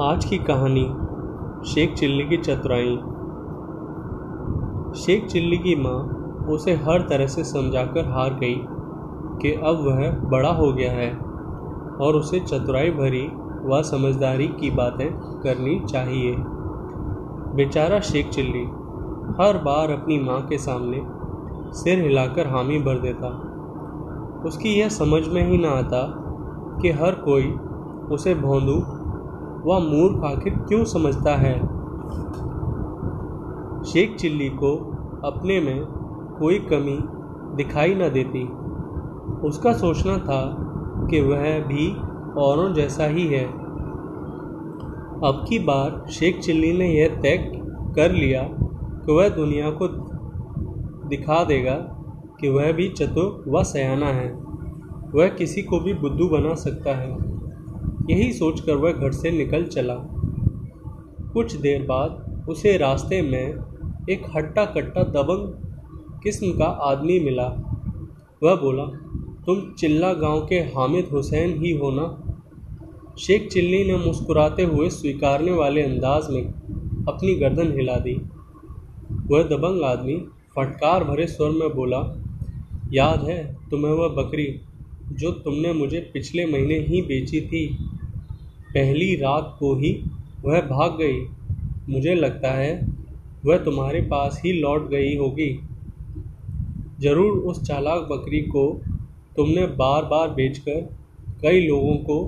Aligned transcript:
आज 0.00 0.24
की 0.24 0.38
कहानी 0.38 0.84
शेख 1.68 1.94
चिल्ली 1.94 2.24
की 2.24 2.36
चतुराई। 2.36 2.96
शेख 5.00 5.26
चिल्ली 5.26 5.58
की 5.58 5.74
माँ 5.76 5.98
उसे 6.48 6.74
हर 6.74 7.00
तरह 7.00 7.26
से 7.26 7.44
समझाकर 7.44 8.04
हार 8.04 8.34
गई 8.34 8.54
कि 9.42 9.52
अब 9.52 9.84
वह 9.86 10.10
बड़ा 10.30 10.48
हो 10.48 10.72
गया 10.72 10.92
है 10.92 11.16
और 12.00 12.14
उसे 12.14 12.40
चतुराई 12.40 12.90
भरी 12.90 13.26
व 13.64 13.82
समझदारी 13.82 14.48
की 14.48 14.70
बातें 14.70 15.12
करनी 15.40 15.80
चाहिए। 15.80 16.34
बेचारा 17.54 18.00
शेख 18.00 18.28
चिल्ली 18.28 18.64
हर 19.42 19.58
बार 19.58 19.90
अपनी 19.90 20.18
माँ 20.18 20.46
के 20.46 20.58
सामने 20.58 21.02
सिर 21.72 22.02
हिलाकर 22.02 22.46
हामी 22.46 22.78
भर 22.78 22.98
देता। 22.98 23.28
उसकी 24.46 24.68
यह 24.68 24.88
समझ 24.88 25.28
में 25.28 25.50
ही 25.50 25.58
ना 25.58 25.68
आता 25.68 26.02
कि 26.82 26.90
हर 26.90 27.14
कोई 27.14 27.54
उसे 28.10 28.34
भोंदू 28.34 29.01
व 29.66 29.78
मूर्ख 29.78 30.24
आखिर 30.24 30.52
क्यों 30.52 30.84
समझता 30.84 31.36
है? 31.36 31.82
शेख 33.84 34.16
चिल्ली 34.16 34.48
को 34.48 34.76
अपने 35.24 35.60
में 35.60 35.86
कोई 36.38 36.58
कमी 36.58 36.98
दिखाई 37.56 37.94
न 37.94 38.10
देती। 38.10 38.48
उसका 39.48 39.72
सोचना 39.72 40.18
था 40.18 40.56
कि 41.10 41.20
वह 41.20 41.58
भी 41.58 41.96
औरों 42.40 42.74
जैसा 42.74 43.04
ही 43.04 43.26
है। 43.26 43.44
अब 45.24 45.44
की 45.48 45.58
बार 45.58 46.10
शेख 46.10 46.40
चिल्ली 46.40 46.72
ने 46.78 46.88
यह 46.88 47.20
तय 47.22 47.36
कर 47.96 48.12
लिया 48.12 48.42
कि 49.06 49.12
वह 49.12 49.28
दुनिया 49.28 49.70
को 49.70 49.88
दिखा 51.08 51.44
देगा 51.44 51.74
कि 52.40 52.48
वह 52.48 52.72
भी 52.72 52.88
चतुर 52.88 53.44
व 53.48 53.62
सयाना 53.62 54.06
है। 54.06 54.32
वह 55.14 55.28
किसी 55.28 55.62
को 55.62 55.80
भी 55.80 55.94
बुद्धू 55.94 56.28
बना 56.28 56.54
सकता 56.54 56.90
है। 56.90 57.31
यही 58.10 58.32
सोचकर 58.32 58.76
वह 58.76 58.92
घर 58.92 59.12
से 59.12 59.30
निकल 59.30 59.64
चला। 59.64 59.94
कुछ 61.32 61.56
देर 61.56 61.82
बाद 61.82 62.44
उसे 62.48 62.76
रास्ते 62.76 63.22
में 63.22 63.54
एक 64.10 64.22
हट्टा 64.36 64.64
कट्टा 64.64 65.02
दबंग 65.02 65.48
किस्म 66.22 66.52
का 66.52 66.64
आदमी 66.64 67.20
मिला। 67.20 67.46
वह 68.42 68.54
बोला, 68.54 68.84
तुम 69.46 69.74
चिल्ला 69.78 70.12
गाँव 70.12 70.46
के 70.46 70.54
हामिद 70.54 71.08
हुसैन 71.12 71.62
ही 71.62 71.72
हो 71.72 71.90
ना? 71.90 72.06
शेख 73.18 73.48
चिल्ली 73.48 73.84
ने 73.84 73.96
मुस्कुराते 73.96 74.64
हुए 74.64 74.88
स्वीकारने 74.90 75.52
वाले 75.52 75.82
अंदाज 75.82 76.30
में 76.30 76.42
अपनी 77.08 77.34
गर्दन 77.34 77.72
हिला 77.72 77.96
दी। 77.96 78.14
वह 79.26 79.42
दबंग 79.42 79.82
आदमी 79.82 80.16
फटकार 80.56 81.04
भरे 81.04 81.26
स्वर 81.26 81.50
में 81.50 81.74
बोला, 81.74 82.22
याद 82.92 83.24
है 83.24 83.56
तुम्हें 83.70 83.92
वह 83.92 84.08
बकरी 84.08 84.60
जो 85.12 85.30
तुमने 85.30 85.72
मुझे 85.72 86.10
पिछले 86.12 86.46
महीने 86.46 86.78
ही 86.78 87.02
बेची 87.02 87.40
थी? 87.40 87.88
पहली 88.74 89.14
रात 89.16 89.56
को 89.58 89.74
ही 89.74 89.92
वह 90.44 90.60
भाग 90.60 90.96
गई। 90.98 91.20
मुझे 91.88 92.14
लगता 92.14 92.50
है 92.50 92.72
वह 93.44 93.56
तुम्हारे 93.56 94.00
पास 94.00 94.40
ही 94.44 94.52
लौट 94.52 94.88
गई 94.90 95.16
होगी। 95.16 95.50
ज़रूर 97.00 97.38
उस 97.42 97.62
चालाक 97.62 98.02
बकरी 98.02 98.40
को 98.40 98.80
तुमने 99.36 99.66
बार 99.66 100.04
बार 100.04 100.28
बेचकर 100.30 100.80
कई 101.42 101.66
लोगों 101.66 101.96
को 101.96 102.18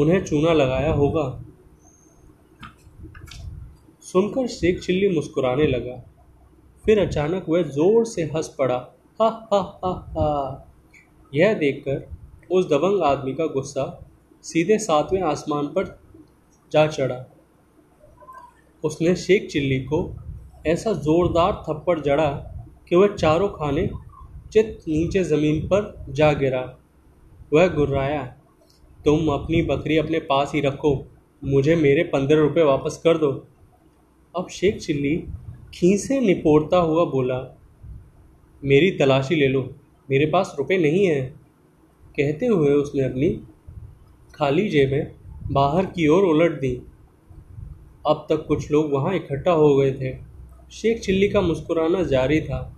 उन्हें 0.00 0.24
चूना 0.24 0.52
लगाया 0.52 0.92
होगा। 0.92 1.24
सुनकर 4.02 4.46
शेख 4.46 4.80
चिल्ली 4.80 5.08
मुस्कुराने 5.08 5.66
लगा। 5.66 5.96
फिर 6.84 6.98
अचानक 6.98 7.46
वह 7.48 7.62
ज़ोर 7.62 8.04
से 8.06 8.22
हंस 8.24 8.54
पड़ा। 8.58 8.76
हा 9.20 9.28
हा 9.52 9.60
हा 9.84 9.92
हा। 10.08 10.72
यह 11.34 11.54
देखकर 11.54 12.08
उस 12.50 12.66
दबंग 12.66 13.02
आदमी 13.02 13.34
का 13.34 13.46
गुस्सा 13.46 13.84
सीधे 14.44 14.78
सातवें 14.78 15.20
आसमान 15.22 15.66
पर 15.66 15.98
जा 16.72 16.86
चढ़ा। 16.86 17.24
उसने 18.84 19.14
शेख 19.16 19.48
चिल्ली 19.50 19.78
को 19.82 19.98
ऐसा 20.66 20.92
जोरदार 20.92 21.52
थप्पड़ 21.64 21.98
जड़ा 22.00 22.28
कि 22.88 22.96
वह 22.96 23.14
चारों 23.14 23.48
खाने 23.48 23.88
चित 24.52 24.84
नीचे 24.88 25.22
ज़मीन 25.24 25.60
पर 25.68 26.06
जा 26.10 26.32
गिरा। 26.32 26.62
वह 27.52 27.66
गुर्राया, 27.68 28.22
तुम 29.04 29.28
अपनी 29.28 29.62
बकरी 29.62 29.96
अपने 29.96 30.18
पास 30.20 30.52
ही 30.54 30.60
रखो, 30.60 30.92
मुझे 31.42 31.76
मेरे 31.76 32.02
पंद्रह 32.04 32.40
रुपये 32.40 32.64
वापस 32.64 33.00
कर 33.04 33.18
दो। 33.18 33.30
अब 34.34 34.48
शेख 34.48 34.78
चिल्ली 34.78 35.16
खींसे 35.74 36.20
निपोड़ता 36.20 36.76
हुआ 36.76 37.04
बोला, 37.04 37.38
मेरी 38.62 38.90
तलाशी 38.90 39.34
ले 39.34 39.48
लो, 39.48 39.62
मेरे 40.08 40.26
पास 40.26 40.54
रुपए 40.58 40.76
नहीं 40.78 41.06
हैं। 41.06 41.28
कहते 42.16 42.46
हुए 42.46 42.72
उसने 42.72 43.02
अपनी 43.02 43.28
खाली 44.36 44.68
जेबें 44.68 45.06
बाहर 45.52 45.86
की 45.86 46.08
ओर 46.08 46.22
उलट 46.22 46.60
दी। 46.60 46.82
अब 48.06 48.26
तक 48.28 48.44
कुछ 48.46 48.70
लोग 48.70 48.92
वहाँ 48.92 49.14
इकट्ठा 49.14 49.50
हो 49.50 49.76
गए 49.76 49.92
थे। 49.92 50.18
शेख 50.72 51.00
चिल्ली 51.00 51.28
का 51.28 51.40
मुस्कुराना 51.40 52.02
जारी 52.02 52.40
था। 52.40 52.76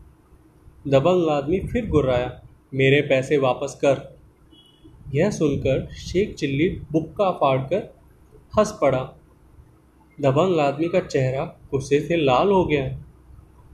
दबंग 0.89 1.29
आदमी 1.29 1.61
फिर 1.61 1.87
गुर्राया, 1.87 2.43
मेरे 2.75 3.01
पैसे 3.01 3.39
वापस 3.39 3.79
कर। 3.85 4.19
यह 5.15 5.31
सुनकर 5.31 5.93
शेख 5.93 6.35
चिल्ली 6.35 6.69
बुक्का 6.69 7.31
फाड़कर 7.31 7.95
हंस 8.59 8.79
पड़ा। 8.81 9.21
दबंग 10.21 10.61
आदमी 10.61 10.89
का 10.89 11.01
चेहरा 11.01 11.45
गुस्से 11.45 12.01
से 12.01 12.17
लाल 12.17 12.49
हो 12.49 12.65
गया। 12.65 13.05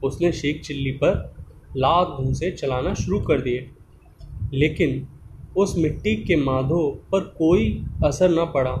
उसने 0.03 0.31
शेख 0.31 0.61
चिल्ली 0.61 0.91
पर 0.91 1.35
लात 1.77 2.07
घूंसे 2.07 2.51
चलाना 2.51 2.93
शुरू 2.93 3.19
कर 3.19 3.41
दिए। 3.41 3.69
लेकिन 4.53 5.07
उस 5.57 5.77
मिट्टी 5.77 6.15
के 6.15 6.35
माधो 6.35 6.89
पर 7.11 7.19
कोई 7.37 7.83
असर 8.05 8.31
न 8.31 8.45
पड़ा। 8.45 8.75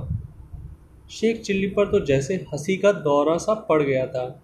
शेख 1.11 1.41
चिल्ली 1.41 1.67
पर 1.67 1.91
तो 1.91 1.99
जैसे 2.05 2.35
हँसी 2.53 2.77
का 2.77 2.91
दौरा 2.91 3.37
सा 3.37 3.53
पड़ 3.53 3.81
गया 3.83 4.05
था। 4.07 4.43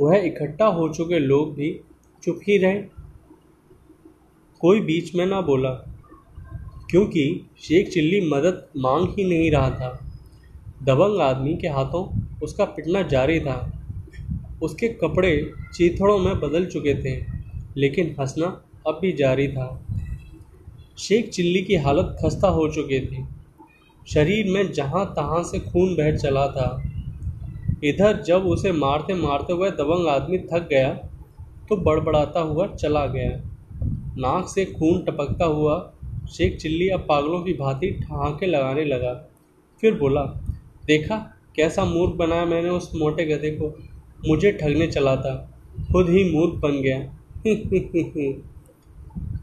वह 0.00 0.16
इकट्ठा 0.16 0.66
हो 0.66 0.88
चुके 0.88 1.18
लोग 1.18 1.54
भी 1.54 1.80
चुप 2.22 2.40
ही 2.48 2.58
रहे। 2.58 2.82
कोई 4.60 4.80
बीच 4.80 5.14
में 5.14 5.26
ना 5.26 5.40
बोला, 5.40 5.70
क्योंकि 6.90 7.46
शेख 7.58 7.88
चिल्ली 7.88 8.20
मदद 8.30 8.66
मांग 8.76 9.08
ही 9.08 9.24
नहीं 9.24 9.50
रहा 9.50 9.70
था। 9.70 9.90
दबंग 10.82 11.20
आदमी 11.20 11.54
के 11.56 11.68
हाथों 11.68 12.04
उसका 12.42 12.64
पिटना 12.64 13.02
जारी 13.02 13.40
था। 13.40 13.58
उसके 14.62 14.88
कपड़े 14.88 15.52
चीथड़ों 15.74 16.18
में 16.18 16.40
बदल 16.40 16.66
चुके 16.66 16.94
थे, 16.94 17.26
लेकिन 17.76 18.16
हंसना 18.20 18.46
अब 18.86 18.98
भी 19.02 19.12
जारी 19.12 19.48
था। 19.48 19.66
शेख 20.98 21.28
चिल्ली 21.28 21.62
की 21.62 21.76
हालत 21.76 22.16
खस्ता 22.22 22.48
हो 22.48 22.68
चुकी 22.68 23.00
थी। 23.00 23.24
शरीर 24.08 24.46
में 24.46 24.72
जहाँ 24.72 25.12
तहाँ 25.16 25.42
से 25.42 25.58
खून 25.60 25.94
बह 25.94 26.16
चला 26.16 26.46
था। 26.46 26.82
इधर 27.84 28.22
जब 28.22 28.46
उसे 28.46 28.72
मारते 28.72 29.14
मारते 29.14 29.52
हुए 29.52 29.70
दबंग 29.70 30.08
आदमी 30.08 30.38
थक 30.38 30.68
गया 30.68 30.94
तो 31.68 31.76
बड़बड़ाता 31.76 32.40
हुआ 32.40 32.66
चला 32.66 33.06
गया। 33.06 33.30
नाक 34.18 34.48
से 34.48 34.64
खून 34.64 35.02
टपकता 35.02 35.44
हुआ 35.44 35.92
शेख 36.32 36.56
चिल्ली 36.56 36.88
अब 36.88 37.00
पागलों 37.00 37.40
की 37.40 37.52
भांति 37.52 37.90
ठहाके 37.90 38.46
लगाने 38.46 38.84
लगा। 38.84 39.28
फिर 39.80 39.94
बोला, 39.94 40.22
देखा, 40.86 41.16
कैसा 41.56 41.84
मूर्ख 41.84 42.14
बनाया 42.14 42.44
मैंने 42.44 42.68
उस 42.68 42.92
मोटे 42.96 43.24
गधे 43.24 43.50
को। 43.50 43.78
मुझे 44.28 44.52
ठगने 44.52 44.86
चला 44.86 45.16
था। 45.16 45.60
खुद 45.92 46.08
ही 46.08 46.32
मूर्ख 46.32 46.54
बन 46.54 46.72
गया। 46.72 47.18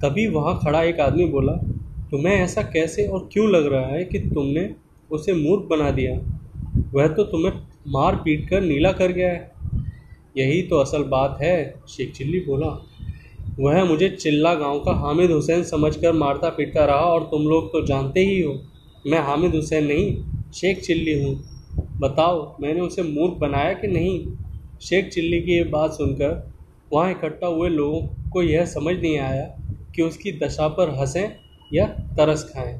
तभी 0.03 0.27
वहाँ 0.27 0.59
खड़ा 0.63 0.81
एक 0.83 0.99
आदमी 0.99 1.25
बोला 1.25 1.53
तुम्हें 2.11 2.35
ऐसा 2.35 2.61
कैसे 2.61 3.07
और 3.07 3.29
क्यों 3.33 3.49
लग 3.49 3.65
रहा 3.65 3.87
है 3.87 4.03
कि 4.03 4.19
तुमने 4.19 4.69
उसे 5.11 5.33
मूर्ख 5.33 5.63
बना 5.63 5.91
दिया? 5.91 6.19
वह 6.93 7.07
तो 7.07 7.23
तुम्हें 7.23 7.51
मार 7.87 8.15
पीट 8.15 8.49
कर 8.49 8.61
नीला 8.61 8.91
कर 8.91 9.11
गया 9.11 9.29
है। 9.29 9.51
यही 10.37 10.61
तो 10.61 10.77
असल 10.77 11.03
बात 11.03 11.37
है, 11.41 11.73
शेख 11.89 12.11
चिल्ली 12.13 12.39
बोला। 12.39 12.67
वह 13.59 13.83
मुझे 13.85 14.09
चिल्ला 14.09 14.53
गाँव 14.55 14.79
का 14.79 14.93
हामिद 14.93 15.31
हुसैन 15.31 15.63
समझकर 15.63 16.11
मारता 16.11 16.49
पीटता 16.49 16.85
रहा 16.85 16.95
और 16.95 17.23
तुम 17.23 17.47
लोग 17.47 17.67
तो 17.67 17.85
जानते 17.85 18.19
ही 18.19 18.41
हो, 18.41 18.59
मैं 19.07 19.19
हामिद 19.19 19.55
हुसैन 19.55 19.85
नहीं, 19.85 20.23
शेख 20.53 20.81
चिल्ली 20.81 21.23
हूँ। 21.23 21.35
बताओ, 21.99 22.55
मैंने 22.61 22.81
उसे 22.81 23.03
मूर्ख 23.03 23.33
बनाया 23.33 23.73
कि 23.73 23.87
नहीं? 23.87 24.25
शेख 24.81 25.09
चिल्ली 25.09 25.41
की 25.41 25.51
ये 25.51 25.63
बात 25.63 25.91
सुनकर 25.91 26.51
वहाँ 26.93 27.11
इकट्ठा 27.11 27.47
हुए 27.47 27.69
लोगों 27.69 28.29
को 28.29 28.41
यह 28.41 28.65
समझ 28.65 28.95
नहीं 28.95 29.17
आया 29.19 29.45
कि 29.95 30.01
उसकी 30.01 30.31
दशा 30.39 30.67
पर 30.67 30.89
हंसें 30.99 31.35
या 31.71 31.85
तरस 32.17 32.43
खाएँ। 32.53 32.79